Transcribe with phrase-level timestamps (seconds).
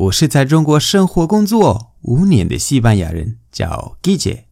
[0.00, 4.44] 我是在中国生活工作五年的西班牙人，叫 Guille。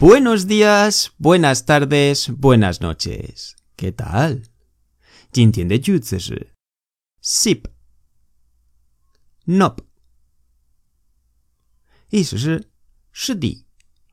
[0.00, 3.50] Buenos días, buenas tardes, buenas noches.
[3.76, 4.44] ¿Qué tal?
[5.30, 6.54] 今天的句子是
[7.22, 7.64] sip,
[9.44, 9.80] nope，
[12.08, 12.70] 意思是
[13.12, 13.66] 是的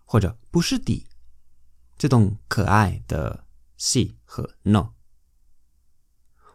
[0.03, 1.07] 或者不是的。
[1.97, 3.45] 这种可爱的
[3.79, 4.89] “si” 和 “no”，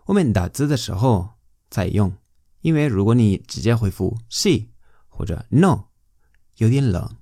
[0.07, 1.31] 我们打字的时候
[1.69, 2.13] 再用，
[2.61, 4.69] 因为如果你直接回复 “si”
[5.09, 5.85] 或者 “no”，
[6.57, 7.17] 有点冷。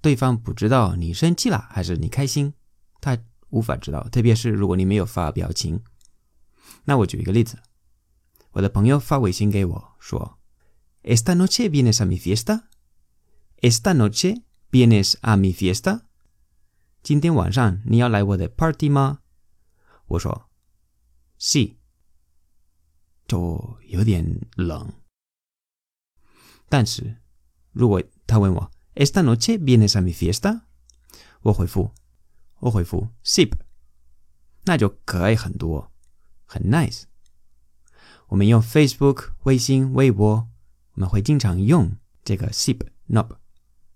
[0.00, 2.54] 对方不知道你生气了还是你开心，
[3.00, 4.08] 他无法知道。
[4.10, 5.82] 特别是如果你没有发表情，
[6.84, 7.58] 那我举一个例子：
[8.52, 10.38] 我的朋友发微信给我说
[11.02, 12.64] ：“Esta noche vienes a mi fiesta?
[13.60, 16.07] Esta noche vienes a mi fiesta？”
[17.08, 19.20] 今天晚上你要来我的 party 吗？
[20.08, 20.50] 我说
[21.40, 21.76] ：“Sí。”
[23.26, 24.92] 就有点冷。
[26.68, 27.16] 但是
[27.72, 30.64] 如果他问我，Esta noche vienes a mi fiesta？
[31.40, 31.94] 我回复，
[32.58, 33.52] 我回复 “sip”，
[34.64, 35.90] 那就可爱很多，
[36.44, 37.04] 很 nice。
[38.26, 40.46] 我们用 Facebook、微信、微博，
[40.92, 43.38] 我们会经常用这个 “sip”、“nope”，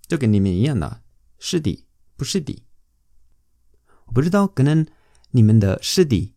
[0.09, 1.03] 就跟你们一样的，
[1.39, 2.65] 是的，不是的。
[4.13, 4.87] 不知道，可能
[5.31, 6.33] 你们的是的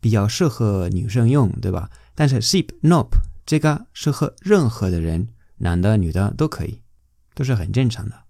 [0.00, 1.90] 比较适合女生用，对吧？
[2.14, 6.80] 但是 ship、“nope” 这个适合任何的人，男的、女的都可以。
[7.34, 8.24] 都是很正常的。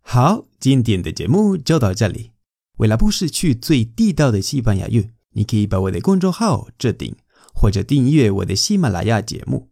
[0.00, 2.32] 好，今天的节目就到这里。
[2.78, 7.14] 为了不失去最地道的西班牙语，你可以把我的公众号置顶，
[7.54, 9.70] 或者订阅我的喜马拉雅节目。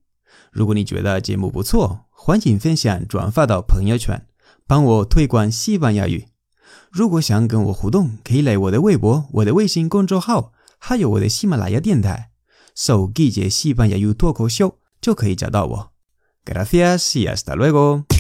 [0.53, 4.25] 如果你觉得节目不错，欢迎分享转发到朋友圈，
[4.69, 6.29] 帮我推广西班牙语。
[6.91, 12.31] 如果想跟我互动，可以来我的微博、我的微信公众号，还有我的喜马拉雅电台，
[12.75, 15.93] 搜“季节西班牙语脱口秀”就可以找到我。
[16.45, 18.16] Gracias y hasta luego.